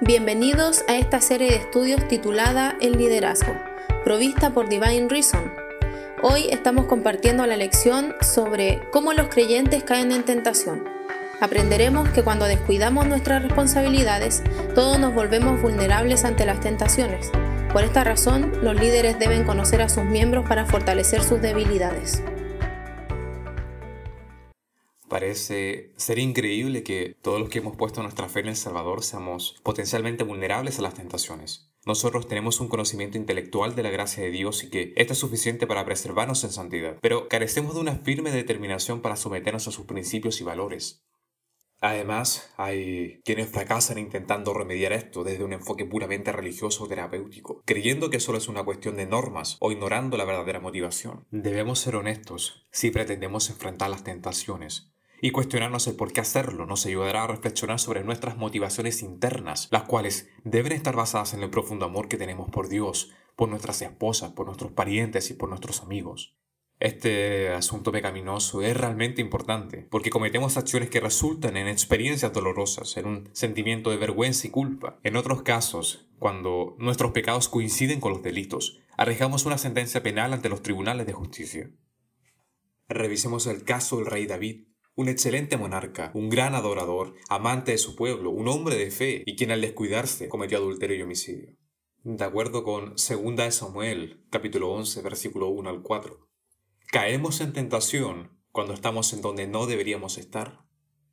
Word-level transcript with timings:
Bienvenidos 0.00 0.84
a 0.86 0.96
esta 0.96 1.20
serie 1.20 1.50
de 1.50 1.56
estudios 1.56 2.06
titulada 2.06 2.76
El 2.80 2.92
liderazgo, 2.92 3.52
provista 4.04 4.50
por 4.50 4.68
Divine 4.68 5.08
Reason. 5.08 5.52
Hoy 6.22 6.46
estamos 6.50 6.86
compartiendo 6.86 7.44
la 7.46 7.56
lección 7.56 8.14
sobre 8.20 8.80
cómo 8.92 9.12
los 9.12 9.26
creyentes 9.26 9.82
caen 9.82 10.12
en 10.12 10.24
tentación. 10.24 10.84
Aprenderemos 11.40 12.08
que 12.10 12.22
cuando 12.22 12.44
descuidamos 12.44 13.08
nuestras 13.08 13.42
responsabilidades, 13.42 14.44
todos 14.72 15.00
nos 15.00 15.14
volvemos 15.14 15.60
vulnerables 15.60 16.24
ante 16.24 16.46
las 16.46 16.60
tentaciones. 16.60 17.32
Por 17.72 17.82
esta 17.82 18.04
razón, 18.04 18.52
los 18.62 18.76
líderes 18.76 19.18
deben 19.18 19.42
conocer 19.42 19.82
a 19.82 19.88
sus 19.88 20.04
miembros 20.04 20.48
para 20.48 20.64
fortalecer 20.64 21.24
sus 21.24 21.42
debilidades. 21.42 22.22
Parece 25.18 25.90
ser 25.96 26.20
increíble 26.20 26.84
que 26.84 27.16
todos 27.22 27.40
los 27.40 27.48
que 27.48 27.58
hemos 27.58 27.74
puesto 27.74 28.04
nuestra 28.04 28.28
fe 28.28 28.38
en 28.38 28.46
el 28.46 28.54
Salvador 28.54 29.02
seamos 29.02 29.56
potencialmente 29.64 30.22
vulnerables 30.22 30.78
a 30.78 30.82
las 30.82 30.94
tentaciones. 30.94 31.72
Nosotros 31.84 32.28
tenemos 32.28 32.60
un 32.60 32.68
conocimiento 32.68 33.18
intelectual 33.18 33.74
de 33.74 33.82
la 33.82 33.90
gracia 33.90 34.22
de 34.22 34.30
Dios 34.30 34.62
y 34.62 34.70
que 34.70 34.92
esto 34.94 35.14
es 35.14 35.18
suficiente 35.18 35.66
para 35.66 35.84
preservarnos 35.84 36.44
en 36.44 36.52
santidad, 36.52 36.98
pero 37.00 37.26
carecemos 37.26 37.74
de 37.74 37.80
una 37.80 37.96
firme 37.96 38.30
determinación 38.30 39.02
para 39.02 39.16
someternos 39.16 39.66
a 39.66 39.72
sus 39.72 39.86
principios 39.86 40.40
y 40.40 40.44
valores. 40.44 41.02
Además, 41.80 42.52
hay 42.56 43.20
quienes 43.24 43.48
fracasan 43.48 43.98
intentando 43.98 44.54
remediar 44.54 44.92
esto 44.92 45.24
desde 45.24 45.42
un 45.42 45.52
enfoque 45.52 45.84
puramente 45.84 46.30
religioso 46.30 46.84
o 46.84 46.88
terapéutico, 46.88 47.60
creyendo 47.64 48.08
que 48.08 48.20
solo 48.20 48.38
es 48.38 48.46
una 48.46 48.62
cuestión 48.62 48.94
de 48.94 49.06
normas 49.06 49.56
o 49.58 49.72
ignorando 49.72 50.16
la 50.16 50.24
verdadera 50.24 50.60
motivación. 50.60 51.26
Debemos 51.32 51.80
ser 51.80 51.96
honestos 51.96 52.68
si 52.70 52.92
pretendemos 52.92 53.50
enfrentar 53.50 53.90
las 53.90 54.04
tentaciones 54.04 54.92
y 55.20 55.30
cuestionarnos 55.30 55.86
el 55.86 55.96
por 55.96 56.12
qué 56.12 56.20
hacerlo 56.20 56.66
nos 56.66 56.86
ayudará 56.86 57.24
a 57.24 57.28
reflexionar 57.28 57.80
sobre 57.80 58.04
nuestras 58.04 58.36
motivaciones 58.36 59.02
internas, 59.02 59.68
las 59.70 59.84
cuales 59.84 60.30
deben 60.44 60.72
estar 60.72 60.94
basadas 60.94 61.34
en 61.34 61.42
el 61.42 61.50
profundo 61.50 61.86
amor 61.86 62.08
que 62.08 62.16
tenemos 62.16 62.50
por 62.50 62.68
Dios, 62.68 63.12
por 63.36 63.48
nuestras 63.48 63.82
esposas, 63.82 64.32
por 64.32 64.46
nuestros 64.46 64.72
parientes 64.72 65.30
y 65.30 65.34
por 65.34 65.48
nuestros 65.48 65.82
amigos. 65.82 66.34
Este 66.80 67.48
asunto 67.48 67.90
pecaminoso 67.90 68.62
es 68.62 68.76
realmente 68.76 69.20
importante 69.20 69.78
porque 69.90 70.10
cometemos 70.10 70.56
acciones 70.56 70.90
que 70.90 71.00
resultan 71.00 71.56
en 71.56 71.66
experiencias 71.66 72.32
dolorosas, 72.32 72.96
en 72.96 73.06
un 73.06 73.28
sentimiento 73.32 73.90
de 73.90 73.96
vergüenza 73.96 74.46
y 74.46 74.50
culpa. 74.50 75.00
En 75.02 75.16
otros 75.16 75.42
casos, 75.42 76.08
cuando 76.20 76.76
nuestros 76.78 77.10
pecados 77.10 77.48
coinciden 77.48 77.98
con 77.98 78.12
los 78.12 78.22
delitos, 78.22 78.78
arriesgamos 78.96 79.44
una 79.44 79.58
sentencia 79.58 80.04
penal 80.04 80.32
ante 80.32 80.48
los 80.48 80.62
tribunales 80.62 81.04
de 81.06 81.12
justicia. 81.12 81.68
Revisemos 82.88 83.48
el 83.48 83.64
caso 83.64 83.96
del 83.96 84.06
rey 84.06 84.26
David, 84.26 84.68
un 84.98 85.08
excelente 85.08 85.56
monarca, 85.56 86.10
un 86.12 86.28
gran 86.28 86.56
adorador, 86.56 87.14
amante 87.28 87.70
de 87.70 87.78
su 87.78 87.94
pueblo, 87.94 88.32
un 88.32 88.48
hombre 88.48 88.74
de 88.74 88.90
fe 88.90 89.22
y 89.26 89.36
quien 89.36 89.52
al 89.52 89.60
descuidarse 89.60 90.28
cometió 90.28 90.58
adulterio 90.58 90.96
y 90.96 91.02
homicidio. 91.02 91.54
De 92.02 92.24
acuerdo 92.24 92.64
con 92.64 92.96
2 92.96 93.54
Samuel, 93.54 94.24
capítulo 94.28 94.72
11, 94.72 95.00
versículo 95.02 95.50
1 95.50 95.70
al 95.70 95.82
4. 95.82 96.28
Caemos 96.90 97.40
en 97.40 97.52
tentación 97.52 98.40
cuando 98.50 98.74
estamos 98.74 99.12
en 99.12 99.20
donde 99.20 99.46
no 99.46 99.66
deberíamos 99.66 100.18
estar. 100.18 100.64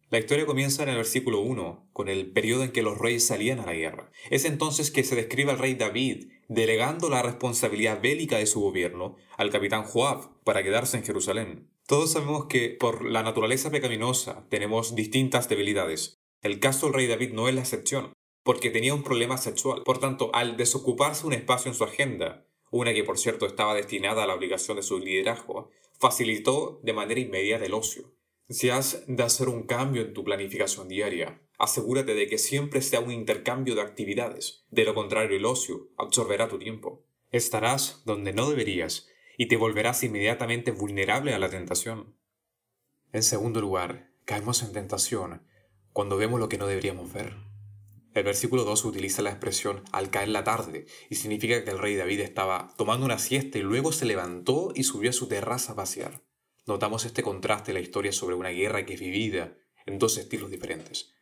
La 0.09 0.17
historia 0.17 0.47
comienza 0.47 0.81
en 0.81 0.89
el 0.89 0.95
versículo 0.95 1.42
1, 1.42 1.92
con 1.94 2.09
el 2.09 2.31
periodo 2.31 2.64
en 2.64 2.72
que 2.72 2.81
los 2.81 2.97
reyes 2.97 3.27
salían 3.27 3.59
a 3.59 3.67
la 3.67 3.73
guerra. 3.73 4.09
Es 4.31 4.45
entonces 4.45 4.89
que 4.89 5.03
se 5.03 5.16
describe 5.16 5.52
al 5.52 5.59
rey 5.59 5.75
David 5.75 6.31
delegando 6.47 7.08
la 7.08 7.22
responsabilidad 7.22 8.02
bélica 8.02 8.39
de 8.39 8.47
su 8.47 8.61
gobierno 8.61 9.17
al 9.38 9.52
capitán 9.52 9.83
Joab 9.83 10.42
para 10.44 10.64
quedarse 10.64 10.97
en 10.97 11.03
Jerusalén. 11.03 11.74
Todos 11.88 12.14
sabemos 12.14 12.47
que 12.47 12.69
por 12.69 13.05
la 13.05 13.22
naturaleza 13.22 13.69
pecaminosa 13.69 14.47
tenemos 14.50 14.95
distintas 14.95 15.47
debilidades. 15.50 16.17
El 16.42 16.59
caso 16.59 16.88
del 16.88 16.95
rey 16.95 17.08
David 17.08 17.33
no 17.33 17.47
es 17.47 17.53
la 17.53 17.61
excepción, 17.61 18.11
porque 18.42 18.72
tenía 18.72 18.95
un 18.95 19.03
problema 19.03 19.38
sexual. 19.38 19.83
Por 19.83 20.00
tanto, 20.00 20.31
al 20.33 20.58
desocuparse 20.58 21.27
un 21.27 21.33
espacio 21.33 21.70
en 21.70 21.77
su 21.77 21.83
agenda, 21.83 22.48
una 22.71 22.92
que 22.92 23.04
por 23.04 23.20
cierto 23.20 23.45
estaba 23.45 23.76
destinada 23.76 24.23
a 24.23 24.27
la 24.27 24.33
obligación 24.33 24.77
de 24.77 24.83
su 24.83 24.98
liderazgo, 24.98 25.70
facilitó 25.99 26.80
de 26.82 26.93
manera 26.93 27.20
inmediata 27.20 27.65
el 27.65 27.76
ocio. 27.76 28.15
Si 28.49 28.71
has 28.71 29.04
de 29.05 29.21
hacer 29.21 29.48
un 29.48 29.64
cambio 29.64 30.02
en 30.02 30.14
tu 30.14 30.23
planificación 30.23 30.88
diaria, 30.88 31.39
asegúrate 31.59 32.15
de 32.15 32.27
que 32.27 32.39
siempre 32.39 32.82
sea 32.82 32.99
un 32.99 33.11
intercambio 33.11 33.76
de 33.76 33.82
actividades. 33.82 34.65
De 34.71 34.86
lo 34.86 34.95
contrario, 34.95 35.38
el 35.38 35.45
ocio 35.45 35.89
absorberá 35.98 36.48
tu 36.48 36.58
tiempo. 36.58 37.05
Estarás 37.30 38.02
donde 38.05 38.33
no 38.33 38.49
deberías 38.49 39.08
y 39.37 39.47
te 39.47 39.57
volverás 39.57 40.03
inmediatamente 40.03 40.71
vulnerable 40.71 41.33
a 41.33 41.39
la 41.39 41.49
tentación. 41.49 42.15
En 43.11 43.23
segundo 43.23 43.61
lugar, 43.61 44.11
caemos 44.25 44.63
en 44.63 44.73
tentación 44.73 45.43
cuando 45.93 46.17
vemos 46.17 46.39
lo 46.39 46.49
que 46.49 46.57
no 46.57 46.67
deberíamos 46.67 47.13
ver. 47.13 47.33
El 48.13 48.23
versículo 48.23 48.63
2 48.63 48.85
utiliza 48.85 49.21
la 49.21 49.29
expresión 49.29 49.83
al 49.91 50.09
caer 50.09 50.29
la 50.29 50.43
tarde 50.43 50.85
y 51.09 51.15
significa 51.15 51.63
que 51.63 51.71
el 51.71 51.79
rey 51.79 51.95
David 51.95 52.21
estaba 52.21 52.73
tomando 52.77 53.05
una 53.05 53.19
siesta 53.19 53.57
y 53.57 53.61
luego 53.61 53.91
se 53.91 54.05
levantó 54.05 54.71
y 54.73 54.83
subió 54.83 55.09
a 55.09 55.13
su 55.13 55.27
terraza 55.27 55.73
a 55.73 55.75
pasear. 55.75 56.21
Notamos 56.65 57.05
este 57.05 57.23
contraste 57.23 57.71
en 57.71 57.75
la 57.75 57.81
historia 57.81 58.11
sobre 58.11 58.35
una 58.35 58.49
guerra 58.49 58.85
que 58.85 58.93
es 58.93 58.99
vivida 58.99 59.57
en 59.85 59.99
dos 59.99 60.17
estilos 60.17 60.49
diferentes. 60.49 61.13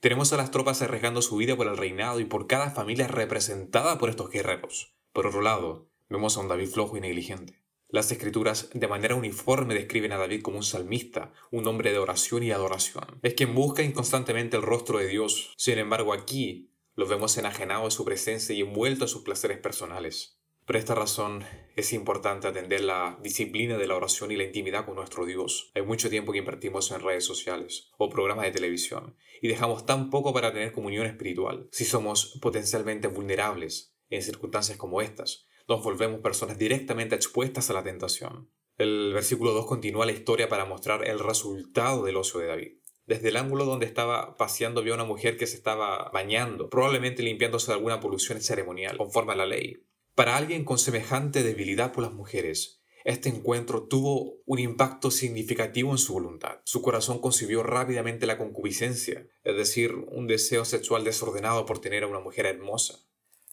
Tenemos 0.00 0.32
a 0.32 0.36
las 0.36 0.50
tropas 0.50 0.82
arriesgando 0.82 1.22
su 1.22 1.36
vida 1.36 1.56
por 1.56 1.66
el 1.66 1.76
reinado 1.76 2.20
y 2.20 2.24
por 2.24 2.46
cada 2.46 2.70
familia 2.70 3.08
representada 3.08 3.98
por 3.98 4.10
estos 4.10 4.30
guerreros. 4.30 4.94
Por 5.12 5.26
otro 5.26 5.40
lado, 5.40 5.88
vemos 6.08 6.36
a 6.36 6.40
un 6.40 6.48
David 6.48 6.68
flojo 6.68 6.96
y 6.96 7.00
negligente. 7.00 7.62
Las 7.90 8.12
escrituras 8.12 8.68
de 8.74 8.86
manera 8.86 9.14
uniforme 9.14 9.74
describen 9.74 10.12
a 10.12 10.18
David 10.18 10.42
como 10.42 10.58
un 10.58 10.62
salmista, 10.62 11.32
un 11.50 11.66
hombre 11.66 11.90
de 11.90 11.98
oración 11.98 12.42
y 12.42 12.50
adoración. 12.50 13.18
Es 13.22 13.32
quien 13.32 13.54
busca 13.54 13.82
inconstantemente 13.82 14.56
el 14.56 14.62
rostro 14.62 14.98
de 14.98 15.06
Dios. 15.06 15.54
Sin 15.56 15.78
embargo, 15.78 16.12
aquí 16.12 16.70
lo 16.94 17.06
vemos 17.06 17.38
enajenado 17.38 17.86
de 17.86 17.90
su 17.90 18.04
presencia 18.04 18.54
y 18.54 18.60
envuelto 18.60 19.04
en 19.04 19.08
sus 19.08 19.22
placeres 19.22 19.58
personales. 19.58 20.38
Por 20.66 20.76
esta 20.76 20.94
razón 20.94 21.44
es 21.76 21.94
importante 21.94 22.46
atender 22.46 22.82
la 22.82 23.18
disciplina 23.22 23.78
de 23.78 23.86
la 23.86 23.96
oración 23.96 24.32
y 24.32 24.36
la 24.36 24.44
intimidad 24.44 24.84
con 24.84 24.96
nuestro 24.96 25.24
Dios. 25.24 25.70
Hay 25.74 25.80
mucho 25.80 26.10
tiempo 26.10 26.32
que 26.32 26.40
invertimos 26.40 26.90
en 26.90 27.00
redes 27.00 27.24
sociales 27.24 27.88
o 27.96 28.10
programas 28.10 28.44
de 28.44 28.50
televisión 28.50 29.16
y 29.40 29.48
dejamos 29.48 29.86
tan 29.86 30.10
poco 30.10 30.34
para 30.34 30.52
tener 30.52 30.72
comunión 30.72 31.06
espiritual. 31.06 31.70
Si 31.72 31.86
somos 31.86 32.38
potencialmente 32.42 33.08
vulnerables 33.08 33.94
en 34.10 34.20
circunstancias 34.20 34.76
como 34.76 35.00
estas, 35.00 35.47
nos 35.68 35.82
volvemos 35.82 36.20
personas 36.20 36.58
directamente 36.58 37.14
expuestas 37.14 37.68
a 37.68 37.74
la 37.74 37.84
tentación. 37.84 38.50
El 38.78 39.12
versículo 39.12 39.52
2 39.52 39.66
continúa 39.66 40.06
la 40.06 40.12
historia 40.12 40.48
para 40.48 40.64
mostrar 40.64 41.06
el 41.06 41.18
resultado 41.18 42.04
del 42.04 42.16
ocio 42.16 42.40
de 42.40 42.46
David. 42.46 42.78
Desde 43.06 43.28
el 43.28 43.36
ángulo 43.36 43.64
donde 43.64 43.86
estaba 43.86 44.36
paseando 44.36 44.82
vio 44.82 44.94
a 44.94 44.96
una 44.96 45.04
mujer 45.04 45.36
que 45.36 45.46
se 45.46 45.56
estaba 45.56 46.10
bañando, 46.12 46.70
probablemente 46.70 47.22
limpiándose 47.22 47.68
de 47.68 47.74
alguna 47.74 48.00
polución 48.00 48.40
ceremonial, 48.40 48.96
conforme 48.96 49.32
a 49.32 49.36
la 49.36 49.46
ley. 49.46 49.84
Para 50.14 50.36
alguien 50.36 50.64
con 50.64 50.78
semejante 50.78 51.42
debilidad 51.42 51.92
por 51.92 52.04
las 52.04 52.12
mujeres, 52.12 52.82
este 53.04 53.28
encuentro 53.28 53.88
tuvo 53.88 54.42
un 54.44 54.58
impacto 54.58 55.10
significativo 55.10 55.92
en 55.92 55.98
su 55.98 56.12
voluntad. 56.12 56.60
Su 56.64 56.82
corazón 56.82 57.20
concibió 57.20 57.62
rápidamente 57.62 58.26
la 58.26 58.36
concupiscencia, 58.36 59.26
es 59.44 59.56
decir, 59.56 59.94
un 59.94 60.26
deseo 60.26 60.64
sexual 60.64 61.04
desordenado 61.04 61.64
por 61.64 61.80
tener 61.80 62.04
a 62.04 62.08
una 62.08 62.20
mujer 62.20 62.46
hermosa. 62.46 63.07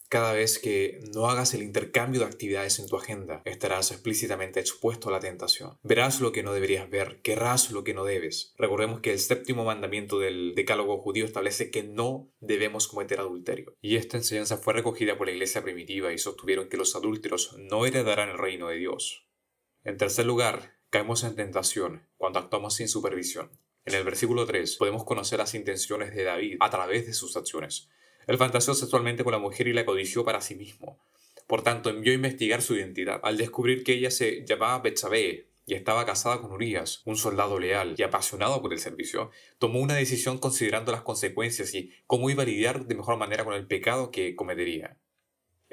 Cada 0.08 0.32
vez 0.32 0.60
que 0.60 1.00
no 1.12 1.28
hagas 1.28 1.52
el 1.54 1.62
intercambio 1.62 2.20
de 2.20 2.26
actividades 2.26 2.78
en 2.78 2.86
tu 2.86 2.96
agenda, 2.96 3.42
estarás 3.44 3.90
explícitamente 3.90 4.60
expuesto 4.60 5.08
a 5.08 5.12
la 5.12 5.18
tentación. 5.18 5.78
Verás 5.82 6.20
lo 6.20 6.30
que 6.30 6.44
no 6.44 6.52
deberías 6.52 6.88
ver, 6.88 7.20
querrás 7.22 7.72
lo 7.72 7.82
que 7.82 7.92
no 7.92 8.04
debes. 8.04 8.54
Recordemos 8.56 9.00
que 9.00 9.12
el 9.12 9.18
séptimo 9.18 9.64
mandamiento 9.64 10.20
del 10.20 10.54
decálogo 10.54 10.98
judío 10.98 11.24
establece 11.24 11.72
que 11.72 11.82
no 11.82 12.30
debemos 12.38 12.86
cometer 12.86 13.18
adulterio. 13.18 13.74
Y 13.80 13.96
esta 13.96 14.16
enseñanza 14.16 14.58
fue 14.58 14.74
recogida 14.74 15.18
por 15.18 15.26
la 15.26 15.32
iglesia 15.32 15.64
primitiva 15.64 16.12
y 16.12 16.18
sostuvieron 16.18 16.68
que 16.68 16.76
los 16.76 16.94
adúlteros 16.94 17.56
no 17.58 17.84
heredarán 17.84 18.28
el 18.28 18.38
reino 18.38 18.68
de 18.68 18.76
Dios. 18.76 19.26
En 19.82 19.96
tercer 19.96 20.24
lugar, 20.24 20.78
caemos 20.90 21.24
en 21.24 21.34
tentación 21.34 22.08
cuando 22.16 22.38
actuamos 22.38 22.74
sin 22.74 22.88
supervisión. 22.88 23.50
En 23.84 23.94
el 23.94 24.04
versículo 24.04 24.46
3 24.46 24.76
podemos 24.76 25.04
conocer 25.04 25.38
las 25.40 25.54
intenciones 25.54 26.14
de 26.14 26.24
David 26.24 26.56
a 26.60 26.70
través 26.70 27.06
de 27.06 27.12
sus 27.12 27.36
acciones. 27.36 27.88
Él 28.26 28.38
fantaseó 28.38 28.74
sexualmente 28.74 29.24
con 29.24 29.32
la 29.32 29.38
mujer 29.38 29.68
y 29.68 29.72
la 29.72 29.84
codició 29.84 30.24
para 30.24 30.40
sí 30.40 30.54
mismo. 30.54 30.98
Por 31.46 31.62
tanto, 31.62 31.90
envió 31.90 32.12
a 32.12 32.16
investigar 32.16 32.60
su 32.60 32.74
identidad. 32.74 33.20
Al 33.22 33.36
descubrir 33.36 33.84
que 33.84 33.92
ella 33.92 34.10
se 34.10 34.44
llamaba 34.44 34.80
Betsabé 34.80 35.48
y 35.64 35.74
estaba 35.74 36.06
casada 36.06 36.40
con 36.40 36.52
Urias, 36.52 37.02
un 37.04 37.16
soldado 37.16 37.58
leal 37.58 37.94
y 37.96 38.02
apasionado 38.02 38.60
por 38.60 38.72
el 38.72 38.78
servicio, 38.78 39.30
tomó 39.58 39.80
una 39.80 39.94
decisión 39.94 40.38
considerando 40.38 40.92
las 40.92 41.02
consecuencias 41.02 41.74
y 41.74 41.92
cómo 42.06 42.30
iba 42.30 42.42
a 42.42 42.46
lidiar 42.46 42.86
de 42.86 42.94
mejor 42.94 43.16
manera 43.16 43.44
con 43.44 43.54
el 43.54 43.66
pecado 43.66 44.10
que 44.10 44.34
cometería. 44.34 44.98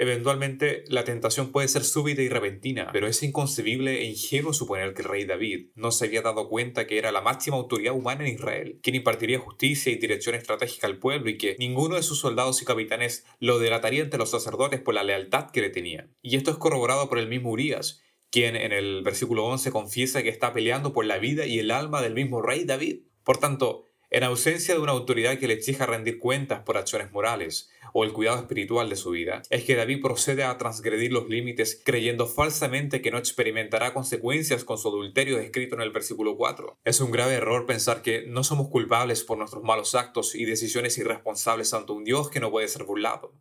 Eventualmente, 0.03 0.83
la 0.89 1.05
tentación 1.05 1.53
puede 1.53 1.69
ser 1.69 1.85
súbita 1.85 2.21
y 2.21 2.27
repentina, 2.27 2.89
pero 2.91 3.07
es 3.07 3.23
inconcebible 3.23 4.01
e 4.01 4.03
ingenuo 4.03 4.51
suponer 4.51 4.93
que 4.93 5.01
el 5.01 5.07
rey 5.07 5.23
David 5.23 5.67
no 5.75 5.91
se 5.91 6.07
había 6.07 6.21
dado 6.21 6.49
cuenta 6.49 6.85
que 6.85 6.97
era 6.97 7.13
la 7.13 7.21
máxima 7.21 7.55
autoridad 7.55 7.93
humana 7.93 8.27
en 8.27 8.33
Israel, 8.33 8.81
quien 8.83 8.97
impartiría 8.97 9.39
justicia 9.39 9.93
y 9.93 9.95
dirección 9.95 10.35
estratégica 10.35 10.87
al 10.87 10.99
pueblo 10.99 11.29
y 11.29 11.37
que 11.37 11.55
ninguno 11.57 11.95
de 11.95 12.03
sus 12.03 12.19
soldados 12.19 12.61
y 12.61 12.65
capitanes 12.65 13.25
lo 13.39 13.59
delataría 13.59 14.03
ante 14.03 14.17
los 14.17 14.31
sacerdotes 14.31 14.81
por 14.81 14.93
la 14.93 15.05
lealtad 15.05 15.51
que 15.51 15.61
le 15.61 15.69
tenían. 15.69 16.13
Y 16.21 16.35
esto 16.35 16.51
es 16.51 16.57
corroborado 16.57 17.07
por 17.07 17.17
el 17.17 17.29
mismo 17.29 17.51
Urias, 17.51 18.01
quien 18.29 18.57
en 18.57 18.73
el 18.73 19.03
versículo 19.03 19.45
11 19.45 19.71
confiesa 19.71 20.21
que 20.21 20.27
está 20.27 20.51
peleando 20.51 20.91
por 20.91 21.05
la 21.05 21.17
vida 21.17 21.45
y 21.45 21.59
el 21.59 21.71
alma 21.71 22.01
del 22.01 22.13
mismo 22.13 22.41
rey 22.41 22.65
David. 22.65 23.03
Por 23.23 23.37
tanto, 23.37 23.85
En 24.13 24.23
ausencia 24.23 24.75
de 24.75 24.79
una 24.79 24.91
autoridad 24.91 25.39
que 25.39 25.47
le 25.47 25.55
exija 25.55 25.87
rendir 25.87 26.19
cuentas 26.19 26.61
por 26.61 26.77
acciones 26.77 27.11
morales 27.11 27.71
o 27.93 28.03
el 28.03 28.13
cuidado 28.13 28.37
espiritual 28.37 28.87
de 28.87 28.95
su 28.95 29.09
vida, 29.09 29.41
es 29.49 29.63
que 29.63 29.75
David 29.75 30.03
procede 30.03 30.43
a 30.43 30.55
transgredir 30.59 31.11
los 31.11 31.27
límites 31.29 31.81
creyendo 31.83 32.27
falsamente 32.27 33.01
que 33.01 33.09
no 33.09 33.17
experimentará 33.17 33.91
consecuencias 33.91 34.65
con 34.65 34.77
su 34.77 34.89
adulterio 34.89 35.37
descrito 35.37 35.73
en 35.73 35.81
el 35.81 35.89
versículo 35.89 36.37
4. 36.37 36.77
Es 36.83 37.01
un 37.01 37.09
grave 37.09 37.33
error 37.33 37.65
pensar 37.65 38.03
que 38.03 38.27
no 38.27 38.43
somos 38.43 38.67
culpables 38.67 39.23
por 39.23 39.39
nuestros 39.39 39.63
malos 39.63 39.95
actos 39.95 40.35
y 40.35 40.45
decisiones 40.45 40.95
irresponsables 40.99 41.73
ante 41.73 41.93
un 41.93 42.03
Dios 42.03 42.29
que 42.29 42.39
no 42.39 42.51
puede 42.51 42.67
ser 42.67 42.83
burlado. 42.83 43.33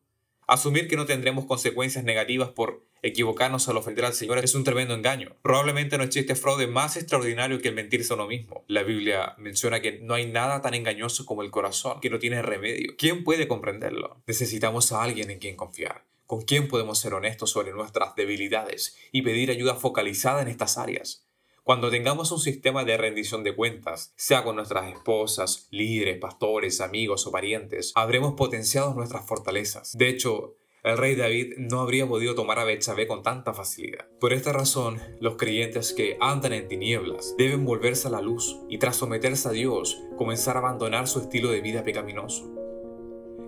Asumir 0.53 0.87
que 0.87 0.97
no 0.97 1.07
tendremos 1.07 1.47
consecuencias 1.47 2.05
negativas 2.05 2.51
por 2.51 2.85
equivocarnos 3.01 3.71
al 3.71 3.79
ofender 3.79 4.05
al 4.05 4.13
Señor 4.13 4.37
es 4.37 4.55
un 4.55 4.65
tremendo 4.65 4.93
engaño. 4.93 5.35
Probablemente 5.41 5.97
no 5.97 6.05
existe 6.05 6.35
fraude 6.35 6.67
más 6.67 6.99
extraordinario 6.99 7.59
que 7.63 7.69
el 7.69 7.75
mentirse 7.75 8.13
a 8.13 8.17
uno 8.17 8.27
mismo. 8.27 8.63
La 8.69 8.83
Biblia 8.83 9.35
menciona 9.39 9.81
que 9.81 10.01
no 10.01 10.13
hay 10.13 10.27
nada 10.27 10.61
tan 10.61 10.75
engañoso 10.75 11.25
como 11.25 11.43
el 11.43 11.51
corazón, 11.51 12.01
que 12.03 12.11
no 12.11 12.19
tiene 12.19 12.43
remedio. 12.43 12.93
¿Quién 12.99 13.25
puede 13.25 13.49
comprenderlo? 13.49 14.23
Necesitamos 14.27 14.93
a 14.93 15.03
alguien 15.03 15.31
en 15.31 15.39
quien 15.39 15.57
confiar. 15.57 16.05
¿Con 16.27 16.43
quién 16.43 16.69
podemos 16.69 16.99
ser 16.99 17.15
honestos 17.15 17.49
sobre 17.49 17.73
nuestras 17.73 18.15
debilidades 18.15 18.95
y 19.11 19.23
pedir 19.23 19.51
ayuda 19.51 19.77
focalizada 19.77 20.43
en 20.43 20.49
estas 20.49 20.77
áreas? 20.77 21.27
Cuando 21.65 21.91
tengamos 21.91 22.33
un 22.33 22.41
sistema 22.41 22.85
de 22.85 22.97
rendición 22.97 23.45
de 23.45 23.55
cuentas, 23.55 24.13
sea 24.17 24.43
con 24.43 24.57
nuestras 24.57 24.93
esposas, 24.93 25.69
líderes, 25.71 26.19
pastores, 26.19 26.81
amigos 26.81 27.25
o 27.29 27.31
parientes, 27.31 27.93
habremos 27.95 28.35
potenciado 28.35 28.95
nuestras 28.95 29.25
fortalezas. 29.25 29.93
De 29.97 30.09
hecho, 30.09 30.57
el 30.83 30.99
rey 30.99 31.15
David 31.15 31.55
no 31.59 31.79
habría 31.79 32.09
podido 32.09 32.35
tomar 32.35 32.59
a 32.59 32.65
Betsabé 32.65 33.07
con 33.07 33.23
tanta 33.23 33.55
facilidad. 33.55 34.09
Por 34.19 34.33
esta 34.33 34.53
razón, 34.53 35.01
los 35.21 35.37
creyentes 35.37 35.93
que 35.93 36.19
andan 36.21 36.53
en 36.53 36.67
tinieblas 36.67 37.37
deben 37.39 37.65
volverse 37.65 38.09
a 38.09 38.11
la 38.11 38.21
luz 38.21 38.59
y 38.69 38.79
tras 38.79 38.97
someterse 38.97 39.49
a 39.49 39.53
Dios, 39.53 40.03
comenzar 40.19 40.57
a 40.57 40.59
abandonar 40.59 41.07
su 41.07 41.21
estilo 41.21 41.53
de 41.53 41.61
vida 41.61 41.85
pecaminoso. 41.85 42.53